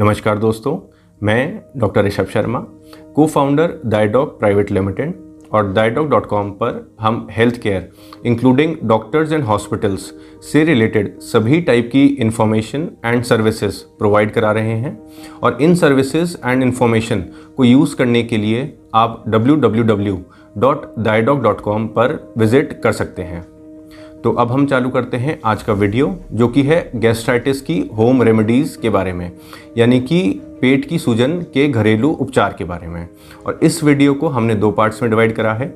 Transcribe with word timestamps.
नमस्कार 0.00 0.38
दोस्तों, 0.38 0.78
मैं 1.22 1.60
डॉक्टर 1.76 2.04
ऋषभ 2.04 2.26
शर्मा 2.26 2.58
को 3.14 3.26
फाउंडर 3.26 3.80
दाइडॉक 3.86 4.38
प्राइवेट 4.38 4.70
लिमिटेड 4.70 5.14
और 5.52 5.72
दाइडॉक 5.72 6.08
डॉट 6.08 6.26
कॉम 6.26 6.50
पर 6.50 6.96
हम 7.00 7.28
health 7.30 7.60
care 7.60 7.92
including 8.26 8.76
doctors 8.84 9.32
and 9.32 9.44
hospitals 9.44 10.14
से 10.52 10.64
रिलेटेड 10.64 11.20
सभी 11.20 11.60
टाइप 11.60 11.88
की 11.92 12.06
इंफॉर्मेशन 12.06 12.88
एंड 13.04 13.22
सर्विसेज़ 13.22 13.84
प्रोवाइड 13.98 14.32
करा 14.32 14.52
रहे 14.52 14.64
हैं। 14.64 15.06
और 15.42 15.58
इन 15.60 15.74
सर्विसेज़ 15.74 16.36
एंड 16.46 16.62
इंफॉर्मेशन 16.62 17.24
को 17.56 17.64
यूज़ 17.64 17.96
करने 17.96 18.22
के 18.22 18.36
लिए 18.36 18.78
आप 18.94 19.24
www.diadoc.com 19.30 21.88
पर 21.88 22.32
विज़िट 22.38 22.82
कर 22.82 22.92
सकते 22.92 23.22
हैं। 23.22 23.49
तो 24.24 24.30
अब 24.32 24.50
हम 24.52 24.64
चालू 24.66 24.88
करते 24.90 25.16
हैं 25.16 25.38
आज 25.44 25.62
का 25.62 25.72
वीडियो, 25.72 26.18
जो 26.32 26.48
कि 26.48 26.62
है 26.62 26.90
गैस्ट्राइटिस 26.94 27.60
की 27.60 27.78
होम 27.96 28.22
रेमेडीज़ 28.22 28.76
के 28.78 28.90
बारे 28.90 29.12
में, 29.12 29.30
यानी 29.78 30.00
कि 30.00 30.20
पेट 30.60 30.84
की 30.84 30.98
सूजन 30.98 31.38
के 31.54 31.66
घरेलू 31.68 32.08
उपचार 32.10 32.54
के 32.58 32.64
बारे 32.64 32.86
में। 32.86 33.08
और 33.46 33.60
इस 33.62 33.82
वीडियो 33.84 34.14
को 34.14 34.28
हमने 34.28 34.54
दो 34.54 34.70
पार्ट्स 34.70 35.02
में 35.02 35.10
डिवाइड 35.10 35.32
करा 35.32 35.54
है। 35.54 35.66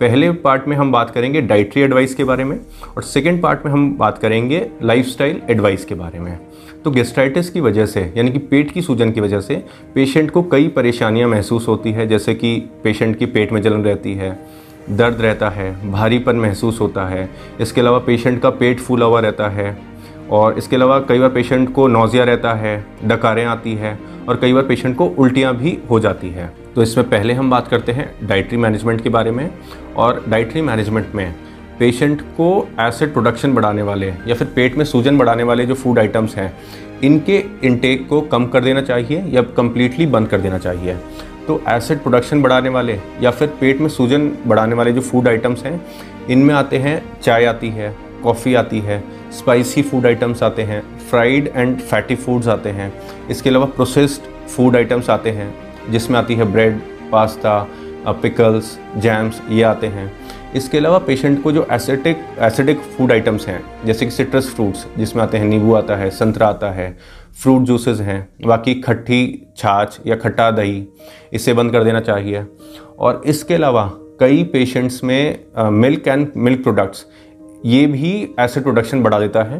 पहले 0.00 0.30
पार्ट 0.32 0.66
में 0.68 0.76
हम 0.76 0.90
बात 0.92 1.10
करेंगे 1.10 1.40
डाइट्री 1.40 1.82
एडवाइस 1.82 2.14
के 2.14 2.24
बारे 2.24 2.44
में, 2.44 2.58
और 2.96 3.02
सेकेंड 3.02 3.40
पार्ट 3.42 3.66
में 3.66 3.72
हम 3.72 3.92
बात 3.98 4.18
करेंगे 4.18 4.66
लाइफस्टाइल 4.82 5.40
एडवाइस 5.50 5.84
के 5.84 5.94
बारे 5.94 6.18
में। 6.18 6.38
तो 6.84 6.90
गेस्ट्राइटिस 6.90 7.50
की 7.50 7.60
वजह 7.60 7.86
से, 7.86 8.12
यानी 8.16 8.30
कि 8.30 8.38
पेट 8.38 8.70
की 8.70 8.82
सूजन 8.82 9.12
की 9.12 9.20
वजह 9.20 9.40
से 9.40 9.62
पेशेंट 9.94 10.30
को 10.30 10.42
कई 10.42 10.68
परेशानियाँ 10.68 11.28
महसूस 11.28 11.68
होती 11.68 11.92
है, 11.92 12.06
जैसे 12.06 12.34
कि 12.34 12.56
पेशेंट 12.84 13.16
की 13.18 13.26
पेट 13.26 13.52
में 13.52 13.62
जलन 13.62 13.84
रहती 13.84 14.14
है 14.14 14.32
दर्द 14.90 15.20
रहता 15.20 15.48
है, 15.50 15.90
भारीपन 15.92 16.36
महसूस 16.36 16.80
होता 16.80 17.06
है, 17.06 17.28
इसके 17.60 17.80
अलावा 17.80 17.98
पेशेंट 17.98 18.40
का 18.42 18.50
पेट 18.50 18.80
फूला 18.80 19.06
हुआ 19.06 19.20
रहता 19.20 19.48
है 19.48 19.76
और 20.30 20.58
इसके 20.58 20.76
अलावा 20.76 20.98
कई 21.00 21.18
बार 21.18 21.30
पेशेंट 21.30 21.72
को 21.72 21.86
नोज़िया 21.88 22.24
रहता 22.24 22.52
है, 22.54 22.84
डकारें 23.04 23.44
आती 23.44 23.74
है 23.74 23.98
और 24.28 24.36
कई 24.36 24.52
बार 24.52 24.62
पेशेंट 24.62 24.96
को 24.96 25.06
उल्टियाँ 25.08 25.54
भी 25.56 25.78
हो 25.90 26.00
जाती 26.00 26.30
है। 26.30 26.52
तो 26.74 26.82
इसमें 26.82 27.08
पहले 27.08 27.34
हम 27.34 27.50
बात 27.50 27.68
करते 27.68 27.92
हैं 27.92 28.12
डाइट्री 28.22 28.58
मैनेजमेंट 28.58 29.00
के 29.00 29.08
बारे 29.08 29.30
में 29.30 29.50
और 29.96 30.24
डाइट्री 30.28 30.62
मैनेजमेंट 30.62 31.14
में 31.14 31.34
पेशेंट 31.78 32.20
को 32.36 32.46
एसिड 32.80 33.12
प्रोडक्शन 33.12 33.54
बढ़ाने 33.54 33.82
वाले 33.82 34.06
या 34.06 34.34
फिर 34.34 34.48
पेट 34.56 34.76
में 34.76 34.84
सूजन 34.84 35.18
बढ़ाने 35.18 35.42
वाले 35.42 35.66
जो 35.66 35.74
फ़ूड 35.74 35.98
आइटम्स 35.98 36.36
हैं, 36.36 36.52
इनके 37.02 37.42
इनटेक 37.64 38.06
को 38.08 38.20
कम 38.22 38.46
कर 38.46 38.64
देना 38.64 38.82
चाहिए 38.82 39.22
या 39.28 39.42
कम्प्लीटली 39.56 40.06
बंद 40.06 40.28
कर 40.28 40.40
देना 40.40 40.58
चाहिए। 40.58 40.96
तो 41.46 41.60
एसिड 41.68 42.02
प्रोडक्शन 42.02 42.42
बढ़ाने 42.42 42.68
वाले 42.68 42.98
या 43.20 43.30
फिर 43.30 43.48
पेट 43.60 43.80
में 43.80 43.88
सूजन 43.88 44.28
बढ़ाने 44.46 44.74
वाले 44.74 44.92
जो 44.92 45.00
फ़ूड 45.00 45.28
आइटम्स 45.28 45.64
हैं, 45.64 45.80
इनमें 46.30 46.54
आते 46.54 46.78
हैं, 46.78 47.02
चाय 47.22 47.44
आती 47.44 47.68
है 47.70 47.94
कॉफ़ी 48.22 48.54
आती 48.54 48.80
है 48.80 49.02
स्पाइसी 49.32 49.82
फ़ूड 49.82 50.06
आइटम्स 50.06 50.42
आते 50.42 50.62
हैं 50.62 50.82
फ्राइड 51.10 51.52
एंड 51.56 51.78
फैटी 51.80 52.14
फूड्स 52.16 52.48
आते 52.48 52.70
हैं। 52.70 52.92
इसके 53.30 53.50
अलावा 53.50 53.66
प्रोसेस्ड 53.66 54.30
फ़ूड 54.48 54.76
आइटम्स 54.76 55.10
आते 55.10 55.30
हैं, 55.30 55.54
जिसमें 55.90 56.18
आती 56.18 56.34
है 56.34 56.52
ब्रेड 56.52 56.80
पास्ता 57.12 57.66
पिकल्स 58.22 58.78
जैम्स 58.96 59.40
ये 59.50 59.62
आते 59.62 59.86
हैं। 59.86 60.10
इसके 60.56 60.78
अलावा 60.78 60.98
पेशेंट 60.98 61.42
को 61.42 61.52
जो 61.52 61.66
एसिडिक 61.72 62.24
एसिडिक 62.40 62.80
फ़ूड 62.96 63.12
आइटम्स 63.12 63.46
हैं, 63.48 63.62
जैसे 63.84 64.04
कि 64.04 64.10
सिट्रस 64.10 64.48
फ्रूट्स 64.54 64.86
जिसमें 64.98 65.22
आते 65.22 65.38
हैं, 65.38 65.44
नींबू 65.46 65.74
आता 65.74 65.96
है, 65.96 66.10
संतरा 66.10 66.46
आता 66.46 66.70
है 66.70 66.96
फ्रूट 67.42 67.62
जूसेस 67.62 68.00
हैं, 68.00 68.28
बाकी 68.46 68.74
खट्टी 68.74 69.46
छाछ 69.56 69.98
या 70.06 70.16
खट्टा 70.16 70.50
दही, 70.50 70.86
इसे 71.32 71.52
बंद 71.52 71.72
कर 71.72 71.84
देना 71.84 72.00
चाहिए। 72.00 72.44
और 72.98 73.22
इसके 73.26 73.54
अलावा 73.54 73.90
कई 74.20 74.42
पेशेंट्स 74.44 75.02
में 75.04 75.38
मिल्क 75.72 76.08
एंड 76.08 76.26
मिल्क 76.36 76.62
प्रोडक्ट्स 76.62 77.04
ये 77.66 77.86
भी 77.86 78.12
एसिड 78.40 78.62
प्रोडक्शन 78.62 79.02
बढ़ा 79.02 79.18
देता 79.20 79.42
है। 79.42 79.58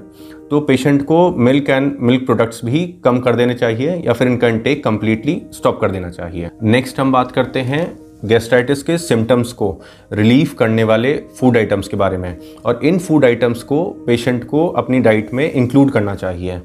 तो 0.51 0.61
पेशेंट 0.61 1.03
को 1.03 1.29
मिल्क 1.39 1.71
एंड 1.71 1.97
मिल्क 2.01 2.25
प्रोडक्ट्स 2.27 2.65
भी 2.65 2.87
कम 3.05 3.19
कर 3.21 3.37
देने 3.37 3.55
चाहिए 3.55 3.97
या 3.97 4.13
फिर 4.13 4.29
इनका 4.29 4.49
इंटेक 4.49 4.83
कम्प्लीटली 4.85 5.41
स्टॉप 5.53 5.81
कर 5.81 5.91
देना 5.91 6.11
चाहिए। 6.11 6.51
नेक्स्ट 6.63 7.01
हम 7.01 7.13
बात 7.13 7.33
करते 7.33 7.61
हैं 7.61 7.87
गैस्ट्राइटिस 8.25 8.83
के 8.83 8.97
सिम्टम्स 8.99 9.53
को 9.53 9.71
रिलीफ 10.13 10.55
करने 10.55 10.85
वाले 10.85 11.15
फ़ूड 11.41 11.57
आइटम्स 11.57 11.89
के 11.89 11.97
बारे 11.97 12.17
में। 12.17 12.37
और 12.65 12.81
इन 12.85 12.99
फ़ूड 12.99 13.25
आइटम्स 13.25 13.63
को 13.63 13.85
पेशेंट 14.07 14.45
को 14.45 14.67
अपनी 14.69 15.01
डाइट 15.01 15.33
में 15.35 15.51
इंक्लूड 15.53 15.91
करना 15.91 16.15
चाहिए। 16.15 16.61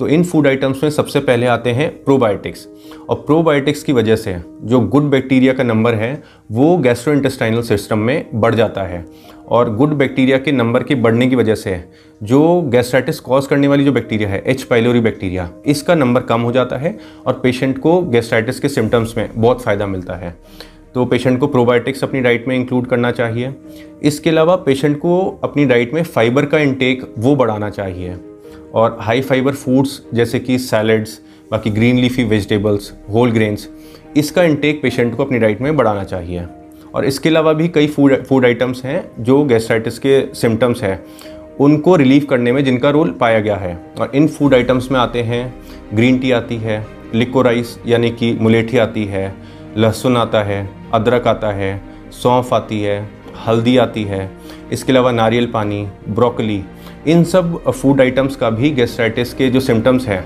तो 0.00 0.06
इन 0.08 0.22
फ़ूड 0.24 0.46
आइटम्स 0.46 0.82
में 0.82 0.90
सबसे 0.90 1.20
पहले 1.20 1.46
आते 1.46 1.70
हैं 1.70 1.88
प्रोबायोटिक्स 2.04 2.66
और 3.08 3.16
प्रोबायोटिक्स 3.16 3.82
की 3.82 3.92
वजह 3.92 4.16
से 4.16 4.34
जो 4.62 4.80
गुड 4.80 5.10
बैक्टीरिया 5.10 5.52
का 5.52 5.62
नंबर 5.62 5.94
है, 5.94 6.22
वो 6.52 6.76
गैस्ट्रोइंटेस्टाइनल 6.76 7.62
सिस्टम 7.62 7.98
में 7.98 8.30
बढ़ 8.34 8.54
जाता 8.54 8.82
है 8.82 9.04
और 9.48 9.74
गुड 9.76 9.92
बैक्टीरिया 9.94 10.38
के 10.38 10.52
नंबर 10.52 10.82
के 10.82 10.94
बढ़ने 10.94 11.26
की 11.26 11.36
वजह 11.36 11.54
से 11.54 11.78
जो 12.22 12.40
गैस्ट्राइटिस 12.62 13.20
कॉज 13.20 13.46
करने 13.46 13.68
वाली 13.68 13.84
जो 13.84 13.92
बैक्टीरिया 13.92 14.28
है 14.28 14.42
एच 14.46 14.62
पाइलोरी 14.62 15.00
बैक्टीरिया 15.00 15.48
इसका 15.66 15.94
नंबर 15.94 16.22
कम 16.22 16.40
हो 16.40 16.52
जाता 16.52 16.76
है 16.76 16.96
और 17.26 17.40
पेशेंट 17.42 17.78
को 17.78 18.00
गैस्ट्राइटिस 18.02 18.60
के 18.60 18.68
सिम्टम्स 18.68 19.16
में 19.16 19.28
बहुत 19.36 19.62
फ़ायदा 19.62 19.86
मिलता 19.86 20.14
है। 20.14 20.34
तो 20.94 21.04
पेशेंट 21.04 21.38
को 21.40 21.46
प्रोबायोटिक्स 21.46 22.04
अपनी 22.04 22.20
डाइट 22.20 22.48
में 22.48 22.56
इंक्लूड 22.56 22.86
करना 22.86 23.10
चाहिए। 23.10 23.54
इसके 24.02 24.30
अलावा 24.30 24.56
पेशेंट 24.56 24.98
को 24.98 25.20
अपनी 25.44 25.64
डाइट 25.66 25.94
में 25.94 26.02
फाइबर 26.04 26.46
का 26.46 26.58
इंटेक 26.58 27.06
वो 27.18 27.36
बढ़ाना 27.36 27.70
चाहिए। 27.70 28.16
और 28.74 28.96
हाई 29.00 29.20
फाइबर 29.20 29.54
फूड्स 29.54 30.00
जैसे 30.14 30.38
कि 30.40 30.58
सैलड्स 30.58 31.20
बाकी 31.50 31.70
green 31.70 31.98
leafy 31.98 32.24
vegetables 32.24 32.92
whole 33.10 33.30
grains 33.30 33.68
इसका 34.16 34.42
इंटेक 34.42 34.82
पेशेंट 34.82 35.16
को 35.16 35.24
अपनी 35.24 35.38
डाइट 35.38 35.60
में 35.60 35.76
बढ़ाना 35.76 36.04
चाहिए। 36.04 36.46
और 36.94 37.04
इसके 37.04 37.28
अलावा 37.28 37.52
भी 37.52 37.68
कई 37.68 37.86
फ़ूड 37.86 38.14
फ़ूड 38.24 38.44
आइटम्स 38.44 38.84
हैं 38.84 39.10
जो 39.20 39.42
गैस्ट्राइटिस 39.44 39.98
के 39.98 40.22
सिम्टम्स 40.34 40.82
हैं। 40.82 41.02
उनको 41.60 41.96
रिलीव 41.96 42.24
करने 42.30 42.52
में 42.52 42.64
जिनका 42.64 42.90
रोल 42.90 43.10
पाया 43.10 43.40
गया 43.40 43.56
है। 43.56 43.74
और 44.00 44.12
इन 44.14 44.28
फ़ूड 44.28 44.54
आइटम्स 44.54 44.90
में 44.90 44.98
आते 45.00 45.22
हैं 45.22 45.54
ग्रीन 45.94 46.18
टी 46.18 46.30
आती 46.32 46.56
है 46.56 46.84
लिकोराइस 47.14 47.78
यानी 47.86 48.10
कि 48.10 48.32
मुलेठी 48.40 48.78
आती 48.78 49.04
है, 49.04 49.34
लहसुन 49.76 50.16
आता 50.16 50.42
है, 50.42 50.68
अदरक 50.94 51.26
आता 51.26 51.52
है, 51.52 51.80
सौंफ 52.12 52.52
आती 52.54 52.80
है, 52.82 53.08
हल्दी 53.46 53.76
आती 53.76 54.04
है। 54.04 54.30
इसके 54.72 54.92
अलावा 54.92 55.12
नारियल 55.12 55.46
पानी 55.46 55.86
ब्रोकली 56.08 56.62
इन 57.06 57.22
सब 57.24 57.62
फ़ूड 57.70 58.00
आइटम्स 58.00 58.36
का 58.36 58.50
भी 58.50 58.70
गैस्ट्राइटिस 58.70 59.32
के 59.34 59.48
जो 59.50 59.60
सिम्टम्स 59.60 60.06
हैं, 60.08 60.24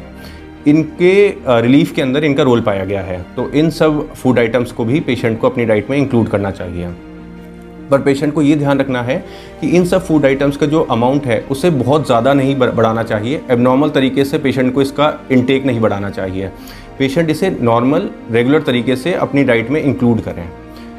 इनके 0.66 1.60
रिलीफ 1.60 1.92
के 1.94 2.02
अंदर 2.02 2.24
इनका 2.24 2.42
रोल 2.42 2.60
पाया 2.60 2.84
गया 2.84 3.00
है। 3.02 3.20
तो 3.36 3.48
इन 3.50 3.70
सब 3.70 4.08
फ़ूड 4.14 4.38
आइटम्स 4.38 4.72
को 4.72 4.84
भी 4.84 5.00
पेशेंट 5.00 5.40
को 5.40 5.48
अपनी 5.48 5.64
डाइट 5.64 5.90
में 5.90 5.96
इंक्लूड 5.98 6.28
करना 6.28 6.50
चाहिए। 6.50 6.88
पर 7.90 8.00
पेशेंट 8.00 8.32
को 8.34 8.42
ये 8.42 8.56
ध्यान 8.56 8.78
रखना 8.80 9.02
है 9.02 9.16
कि 9.60 9.68
इन 9.68 9.84
सब 9.84 10.04
फ़ूड 10.06 10.24
आइटम्स 10.26 10.56
का 10.56 10.66
जो 10.66 10.80
अमाउंट 10.82 11.26
है, 11.26 11.40
उसे 11.50 11.70
बहुत 11.70 12.06
ज़्यादा 12.06 12.32
नहीं 12.34 12.56
बढ़ाना 12.56 13.02
चाहिए। 13.02 13.40
एबनॉर्मल 13.50 13.90
तरीके 13.90 14.24
से 14.24 14.38
पेशेंट 14.38 14.72
को 14.74 14.82
इसका 14.82 15.12
इनटेक 15.32 15.66
नहीं 15.66 15.80
बढ़ाना 15.80 16.10
चाहिए। 16.10 16.50
पेशेंट 16.98 17.30
इसे 17.30 17.50
नॉर्मल 17.62 18.08
रेगुलर 18.32 18.62
तरीके 18.62 18.96
से 18.96 19.12
अपनी 19.14 19.44
डाइट 19.44 19.70
में 19.70 19.82
इंक्लूड 19.82 20.20
करें। 20.20 20.48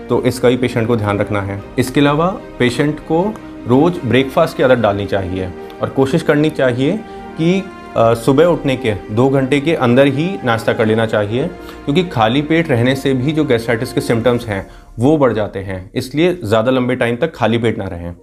तो 0.09 0.21
इसका 0.23 0.49
भी 0.49 0.57
पेशेंट 0.57 0.87
को 0.87 0.95
ध्यान 0.95 1.19
रखना 1.19 1.41
है। 1.41 1.61
इसके 1.79 1.99
अलावा 1.99 2.27
पेशेंट 2.59 2.99
को 3.01 3.23
रोज़ 3.67 3.99
ब्रेकफास्ट 4.07 4.57
की 4.57 4.63
आदत 4.63 4.77
डालनी 4.77 5.05
चाहिए। 5.05 5.49
और 5.81 5.89
कोशिश 5.89 6.21
करनी 6.21 6.49
चाहिए 6.51 6.99
कि 7.39 7.63
सुबह 7.97 8.45
उठने 8.45 8.75
के, 8.75 8.93
दो 9.11 9.27
घंटे 9.29 9.59
के 9.61 9.73
अंदर 9.75 10.07
ही 10.07 10.29
नाश्ता 10.43 10.73
कर 10.73 10.85
लेना 10.85 11.05
चाहिए, 11.05 11.47
क्योंकि 11.85 12.03
खाली 12.03 12.41
पेट 12.41 12.69
रहने 12.69 12.95
से 12.95 13.13
भी 13.13 13.31
जो 13.31 13.45
गैस्ट्राइटिस 13.45 13.93
के 13.93 14.01
सिम्टम्स 14.01 14.47
हैं, 14.47 14.65
वो 14.99 15.17
बढ़ 15.17 15.33
जाते 15.33 15.59
हैं। 15.59 15.91
इसलिए 15.95 16.33
ज़्यादा 16.43 16.71
लंबे 16.71 16.95
टाइम 16.95 17.15
तक 17.15 17.33
खाली 17.35 17.57
पेट 17.57 17.77
ना 17.77 17.85
रहें। 17.85 18.13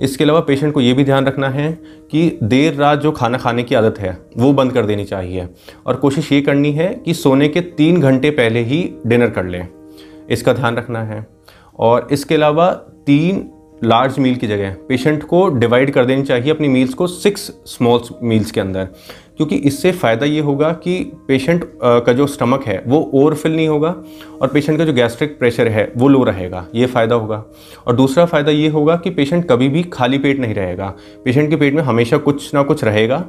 इसके 0.00 0.24
अलावा 0.24 0.40
पेशेंट 0.40 0.72
को 0.74 0.80
ये 0.80 0.92
भी 0.92 1.04
ध्यान 1.04 1.26
रखना 1.26 1.48
है 1.48 1.70
कि 2.10 2.38
देर 2.42 2.74
रात 2.74 2.98
जो 2.98 3.12
खाना 3.12 3.38
खाने 3.38 3.62
की 3.62 3.74
आदत 3.74 3.98
है, 3.98 4.16
वो 4.38 4.52
बंद 4.52 4.72
कर 4.72 4.86
देनी 4.86 5.04
चाहिए। 5.04 5.48
और 5.86 5.96
कोशिश 5.96 6.32
ये 6.32 6.40
करनी 6.40 6.72
है 6.72 6.88
कि 7.04 7.14
सोने 7.14 7.48
के 7.48 7.60
तीन 7.60 8.00
घंटे 8.00 8.30
पहले 8.30 8.62
ही 8.62 8.82
डिनर 9.06 9.30
कर 9.30 9.44
लें। 9.44 9.66
इसका 10.30 10.52
ध्यान 10.52 10.76
रखना 10.76 11.02
है। 11.02 11.26
और 11.78 12.08
इसके 12.12 12.34
अलावा 12.34 12.70
तीन 13.06 13.48
लार्ज 13.84 14.18
मील 14.18 14.36
की 14.36 14.46
जगह 14.46 14.76
पेशेंट 14.88 15.22
को 15.22 15.48
डिवाइड 15.48 15.90
कर 15.90 16.04
देनी 16.04 16.22
चाहिए 16.22 16.50
अपनी 16.50 16.68
मील्स 16.68 16.94
को 16.94 17.06
सिक्स 17.06 17.52
स्मॉल 17.66 18.00
मील्स 18.22 18.50
के 18.50 18.60
अंदर। 18.60 18.88
क्योंकि 19.36 19.56
इससे 19.56 19.92
फ़ायदा 19.92 20.26
ये 20.26 20.40
होगा 20.40 20.72
कि 20.72 21.12
पेशेंट 21.28 21.64
का 21.84 22.12
जो 22.12 22.26
स्टमक 22.26 22.64
है, 22.64 22.82
वो 22.86 23.10
ओवरफिल 23.14 23.56
नहीं 23.56 23.68
होगा 23.68 23.94
और 24.42 24.48
पेशेंट 24.48 24.78
का 24.78 24.84
जो 24.84 24.92
गैस्ट्रिक 24.92 25.38
प्रेशर 25.38 25.68
है, 25.68 25.92
वो 25.96 26.08
लो 26.08 26.22
रहेगा। 26.24 26.66
ये 26.74 26.86
फ़ायदा 26.86 27.14
होगा। 27.14 27.44
और 27.86 27.96
दूसरा 27.96 28.24
फ़ायदा 28.24 28.52
ये 28.52 28.68
होगा 28.68 28.96
कि 28.96 29.10
पेशेंट 29.10 29.48
कभी 29.48 29.68
भी 29.68 29.82
खाली 29.82 30.18
पेट 30.18 30.38
नहीं 30.38 30.54
रहेगा। 30.54 30.94
पेशेंट 31.24 31.50
के 31.50 31.56
पेट 31.56 31.74
में 31.74 31.82
हमेशा 31.82 32.16
कुछ 32.16 32.54
ना 32.54 32.62
कुछ 32.62 32.84
रहेगा 32.84 33.24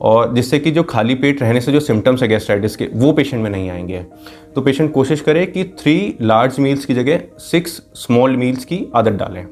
और 0.00 0.34
जिससे 0.34 0.58
कि 0.58 0.70
जो 0.70 0.82
खाली 0.82 1.14
पेट 1.14 1.42
रहने 1.42 1.60
से 1.60 1.72
जो 1.72 1.80
सिम्टम्स 1.80 2.22
है 2.22 2.28
गैस्ट्राइटिस 2.28 2.76
के, 2.76 2.88
वो 2.94 3.12
पेशेंट 3.12 3.42
में 3.42 3.50
नहीं 3.50 3.70
आएँगे। 3.70 4.04
तो 4.54 4.60
पेशेंट 4.60 4.92
कोशिश 4.92 5.20
करे 5.20 5.46
कि 5.46 5.64
थ्री 5.64 6.16
लार्ज 6.22 6.58
मील्स 6.58 6.84
की 6.84 6.94
जगह 6.94 7.20
सिक्स 7.38 7.82
स्मॉल 7.94 8.36
मील्स 8.36 8.64
की 8.64 8.86
आदत 8.96 9.12
डालें। 9.12 9.46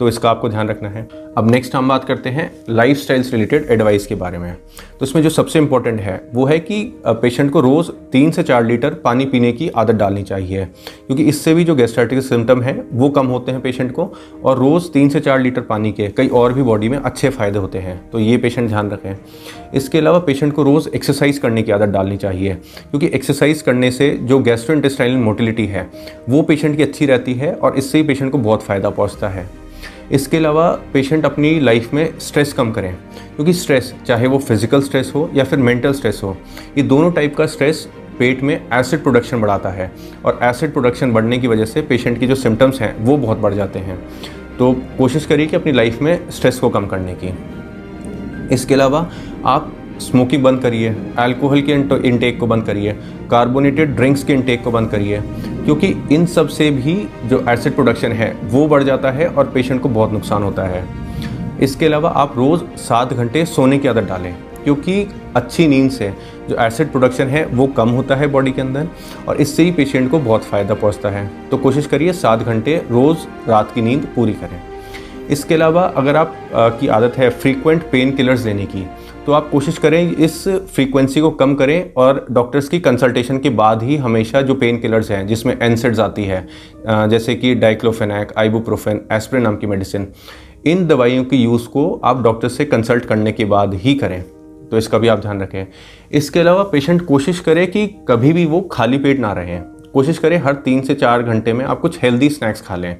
तो 0.00 0.08
इसका 0.08 0.30
आपको 0.30 0.48
ध्यान 0.48 0.68
रखना 0.68 0.88
है। 0.88 1.08
अब 1.38 1.50
नेक्स्ट 1.50 1.74
हम 1.74 1.88
बात 1.88 2.04
करते 2.04 2.30
हैं 2.30 2.52
लाइफ 2.70 2.96
स्टाइल्स 2.96 3.32
रिलेटेड 3.32 3.66
एडवाइस 3.70 4.06
के 4.06 4.14
बारे 4.14 4.38
में। 4.38 4.56
तो 5.00 5.06
इसमें 5.06 5.22
जो 5.22 5.30
सबसे 5.30 5.58
इंपॉर्टेंट 5.58 6.00
है, 6.00 6.28
वो 6.34 6.44
है 6.46 6.58
कि 6.58 7.00
पेशेंट 7.06 7.50
को 7.50 7.60
रोज़ 7.60 7.90
तीन 8.12 8.30
से 8.30 8.42
चार 8.42 8.64
लीटर 8.64 8.94
पानी 8.94 9.24
पीने 9.24 9.52
की 9.52 9.68
आदत 9.68 9.94
डालनी 9.94 10.22
चाहिए। 10.22 10.64
क्योंकि 11.06 11.24
इससे 11.24 11.54
भी 11.54 11.64
जो 11.64 11.74
गैस्ट्राइटिक 11.74 12.22
सिम्टम 12.22 12.62
है, 12.62 12.84
वो 12.92 13.08
कम 13.08 13.26
होते 13.26 13.52
हैं 13.52 13.60
पेशेंट 13.60 13.92
को 13.92 14.12
और 14.44 14.58
रोज़ 14.58 14.90
तीन 14.90 15.08
से 15.08 15.20
चार 15.20 15.40
लीटर 15.40 15.60
पानी 15.60 15.92
के 15.92 16.08
कई 16.08 16.28
और 16.28 16.52
भी 16.52 16.62
बॉडी 16.62 16.88
में 16.88 16.98
अच्छे 16.98 17.28
फ़ायदे 17.28 17.58
होते 17.58 17.78
हैं। 17.78 18.10
तो 18.10 18.18
ये 18.18 18.36
पेशेंट 18.36 18.68
ध्यान 18.68 18.90
रखें। 18.90 19.16
इसके 19.74 19.98
अलावा 19.98 20.18
पेशेंट 20.18 20.52
को 20.52 20.62
रोज़ 20.62 20.88
एक्सरसाइज 20.88 21.38
करने 21.38 21.62
की 21.62 21.72
आदत 21.72 21.86
डालनी 21.86 22.16
चाहिए। 22.16 22.54
क्योंकि 22.54 23.06
एक्सरसाइज 23.06 23.62
करने 23.62 23.90
से 23.90 24.10
जो 24.22 24.38
गैस्ट्रो 24.38 25.18
मोटिलिटी 25.18 25.66
है, 25.66 25.90
वो 26.28 26.42
पेशेंट 26.42 26.76
की 26.76 26.82
अच्छी 26.82 27.06
रहती 27.06 27.34
है 27.34 27.54
और 27.54 27.76
इससे 27.76 27.98
ही 27.98 28.04
पेशेंट 28.04 28.32
को 28.32 28.38
बहुत 28.38 28.62
फ़ायदा 28.62 28.90
पहुँचता 28.90 29.28
है। 29.28 29.65
इसके 30.12 30.36
अलावा 30.36 30.70
पेशेंट 30.92 31.24
अपनी 31.24 31.58
लाइफ 31.60 31.92
में 31.94 32.18
स्ट्रेस 32.20 32.52
कम 32.52 32.70
करें, 32.72 32.92
क्योंकि 33.36 33.52
स्ट्रेस 33.52 33.94
चाहे 34.06 34.26
वो 34.26 34.38
फ़िज़िकल 34.38 34.82
स्ट्रेस 34.82 35.12
हो 35.14 35.28
या 35.34 35.44
फिर 35.44 35.58
मेंटल 35.60 35.92
स्ट्रेस 35.92 36.20
हो, 36.24 36.36
ये 36.78 36.82
दोनों 36.84 37.10
टाइप 37.12 37.36
का 37.36 37.46
स्ट्रेस 37.46 37.88
पेट 38.18 38.42
में 38.42 38.54
एसिड 38.72 39.02
प्रोडक्शन 39.02 39.40
बढ़ाता 39.40 39.70
है 39.70 39.90
और 40.24 40.38
एसिड 40.42 40.72
प्रोडक्शन 40.72 41.12
बढ़ने 41.12 41.38
की 41.38 41.48
वजह 41.48 41.64
से 41.64 41.82
पेशेंट 41.82 42.18
की 42.20 42.26
जो 42.26 42.34
सिम्टम्स 42.34 42.80
हैं, 42.80 42.94
वो 42.96 43.16
बहुत 43.16 43.38
बढ़ 43.38 43.54
जाते 43.54 43.78
हैं। 43.78 43.98
तो 44.58 44.72
कोशिश 44.98 45.26
करिए 45.26 45.46
कि 45.46 45.56
अपनी 45.56 45.72
लाइफ 45.72 46.00
में 46.02 46.30
स्ट्रेस 46.30 46.58
को 46.58 46.68
कम 46.68 46.86
करने 46.86 47.14
की। 47.14 47.32
इसके 48.54 48.74
अलावा 48.74 49.08
आप 49.46 49.72
स्मोकिंग 50.00 50.42
बंद 50.42 50.60
करिए 50.62 50.94
अल्कोहल 51.18 51.62
के 51.62 51.72
इनटेक 52.08 52.38
को 52.40 52.46
बंद 52.46 52.64
करिए 52.64 52.92
कार्बोनेटेड 53.30 53.94
ड्रिंक्स 53.96 54.24
के 54.24 54.32
इंटेक 54.32 54.62
को 54.64 54.70
बंद 54.70 54.90
करिए 54.90 55.20
क्योंकि 55.66 55.86
इन 56.12 56.26
सबसे 56.26 56.70
भी 56.70 56.94
जो 57.24 57.44
एसिड 57.48 57.74
प्रोडक्शन 57.74 58.12
है 58.12 58.32
वो 58.44 58.66
बढ़ 58.68 58.82
जाता 58.82 59.10
है 59.10 59.26
और 59.28 59.50
पेशेंट 59.50 59.80
को 59.82 59.88
बहुत 59.88 60.12
नुकसान 60.12 60.42
होता 60.42 60.64
है। 60.64 60.84
इसके 61.60 61.86
अलावा 61.86 62.10
आप 62.10 62.36
रोज़ 62.36 62.62
सात 62.78 63.12
घंटे 63.12 63.44
सोने 63.46 63.78
की 63.78 63.88
आदत 63.88 64.08
डालें 64.08 64.34
क्योंकि 64.64 65.06
अच्छी 65.36 65.66
नींद 65.68 65.90
से 65.90 66.12
जो 66.48 66.56
एसिड 66.56 66.90
प्रोडक्शन 66.90 67.28
है 67.28 67.44
वो 67.46 67.66
कम 67.66 67.88
होता 67.88 68.16
है 68.16 68.26
बॉडी 68.26 68.52
के 68.52 68.60
अंदर 68.60 68.88
और 69.28 69.36
इससे 69.36 69.62
ही 69.62 69.72
पेशेंट 69.72 70.10
को 70.10 70.18
बहुत 70.18 70.44
फ़ायदा 70.44 70.74
पहुँचता 70.74 71.10
है। 71.10 71.30
तो 71.50 71.58
कोशिश 71.58 71.86
करिए 71.86 72.12
सात 72.12 72.42
घंटे 72.42 72.76
रोज़ 72.90 73.26
रात 73.48 73.72
की 73.74 73.82
नींद 73.82 74.08
पूरी 74.16 74.32
करें। 74.32 74.60
इसके 75.30 75.54
अलावा 75.54 75.82
अगर 75.96 76.16
आप 76.16 76.36
आ, 76.54 76.68
की 76.68 76.88
आदत 76.88 77.18
है 77.18 77.30
फ्रीक्वेंट 77.30 77.82
पेन 77.82 78.12
किलर्स 78.12 78.44
लेने 78.44 78.66
की 78.66 78.86
तो 79.26 79.32
आप 79.32 79.48
कोशिश 79.50 79.78
करें 79.78 80.10
इस 80.10 80.36
फ्रीक्वेंसी 80.48 81.20
को 81.20 81.30
कम 81.30 81.54
करें 81.54 81.92
और 81.96 82.24
डॉक्टर्स 82.30 82.68
की 82.68 82.78
कंसल्टेशन 82.80 83.38
के 83.38 83.50
बाद 83.50 83.82
ही 83.82 83.96
हमेशा 83.96 84.42
जो 84.42 84.54
पेन 84.54 84.78
किलर्स 84.78 85.10
हैं, 85.10 85.26
जिसमें 85.26 85.56
एनसेड्स 85.62 86.00
आती 86.00 86.24
है 86.24 86.46
जैसे 86.86 87.34
कि 87.34 87.54
डाइक्लोफेनैक 87.54 88.32
आइबुप्रोफेन 88.38 89.00
एस्प्रिन 89.12 89.42
नाम 89.42 89.56
की 89.56 89.66
मेडिसिन 89.66 90.06
इन 90.66 90.86
दवाइयों 90.86 91.24
की 91.24 91.36
यूज़ 91.36 91.66
को 91.68 92.00
आप 92.04 92.22
डॉक्टर 92.22 92.48
से 92.48 92.64
कंसल्ट 92.64 93.04
करने 93.04 93.32
के 93.32 93.44
बाद 93.44 93.74
ही 93.74 93.94
करें। 93.94 94.22
तो 94.70 94.78
इसका 94.78 94.98
भी 94.98 95.08
आप 95.08 95.20
ध्यान 95.20 95.42
रखें। 95.42 95.66
इसके 96.12 96.40
अलावा 96.40 96.62
पेशेंट 96.62 97.04
कोशिश 97.06 97.40
करे 97.40 97.66
कि 97.66 97.86
कभी 98.08 98.32
भी 98.32 98.44
वो 98.44 98.60
खाली 98.72 98.98
पेट 98.98 99.20
ना 99.20 99.32
रहें। 99.32 99.62
कोशिश 99.92 100.18
करें 100.18 100.36
हर 100.38 100.54
तीन 100.54 100.80
से 100.82 100.94
चार 100.94 101.22
घंटे 101.22 101.52
में 101.52 101.64
आप 101.64 101.80
कुछ 101.80 102.02
हेल्दी 102.02 102.28
स्नैक्स 102.28 102.60
खा 102.60 102.76
लें। 102.76 102.96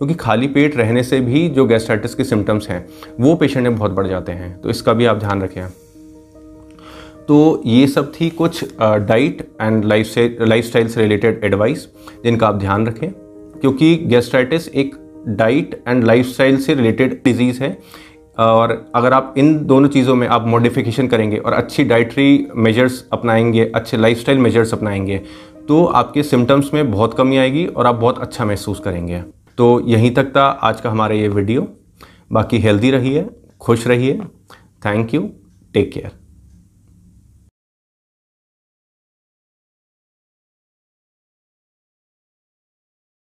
क्योंकि 0.00 0.14
खाली 0.14 0.46
पेट 0.46 0.76
रहने 0.76 1.02
से 1.02 1.20
भी 1.20 1.48
जो 1.48 1.64
गैस्ट्राइटिस 1.66 2.14
के 2.14 2.24
सिम्टम्स 2.24 2.68
हैं, 2.68 2.86
वो 3.20 3.34
पेशेंट 3.34 3.66
में 3.66 3.76
बहुत 3.76 3.90
बढ़ 3.90 4.06
जाते 4.06 4.32
हैं। 4.32 4.60
तो 4.60 4.70
इसका 4.70 4.92
भी 4.92 5.06
आप 5.06 5.16
ध्यान 5.16 5.42
रखें। 5.42 5.66
तो 7.28 7.62
ये 7.66 7.86
सब 7.86 8.12
थी 8.12 8.28
कुछ 8.30 8.64
डाइट 8.82 9.42
एंड 9.60 9.84
लाइफ 9.84 10.06
स्टाइल 10.66 10.88
से 10.88 11.00
रिलेटेड 11.02 11.40
एडवाइस 11.44 11.86
जिनका 12.24 12.48
आप 12.48 12.54
ध्यान 12.54 12.86
रखें। 12.86 13.10
क्योंकि 13.60 13.94
गैस्ट्राइटिस 13.96 14.68
एक 14.68 14.94
डाइट 15.28 15.82
एंड 15.88 16.04
लाइफ 16.04 16.26
स्टाइल 16.26 16.56
से 16.56 16.74
रिलेटेड 16.74 17.20
डिज़ीज़ 17.24 17.62
है 17.62 17.76
और 18.38 18.72
अगर 18.94 19.12
आप 19.12 19.34
इन 19.38 19.64
दोनों 19.66 19.88
चीज़ों 19.88 20.14
में 20.14 20.26
आप 20.28 20.46
मॉडिफिकेशन 20.46 21.08
करेंगे 21.08 21.36
और 21.36 21.52
अच्छी 21.52 21.84
डाइटरी 21.84 22.46
मेजर्स 22.56 23.04
अपनाएँगे, 23.12 23.72
अच्छे 23.74 23.96
लाइफस्टाइल 23.96 24.38
मेजर्स 24.38 24.72
अपनाएँगे 24.74 25.20
तो 25.68 25.84
आपके 25.84 26.22
सिम्टम्स 26.22 26.72
में 26.74 26.90
बहुत 26.90 27.14
कमी 27.14 27.36
आएगी 27.36 27.66
और 27.66 27.86
आप 27.86 27.94
बहुत 27.94 28.18
अच्छा 28.18 28.44
महसूस 28.44 28.80
करेंगे। 28.80 29.22
तो 29.60 29.66
यहीं 29.86 30.10
तक 30.14 30.32
था 30.36 30.44
आज 30.62 30.80
का 30.80 30.90
हमारा 30.90 31.14
ये 31.14 31.28
वीडियो। 31.28 31.66
बाकी 32.32 32.58
हेल्दी 32.58 32.90
रहिए, 32.90 33.26
खुश 33.60 33.86
रहिए। 33.86 34.20
Thank 34.86 35.14
you 35.14 35.20
take 35.74 35.92
care 35.92 36.19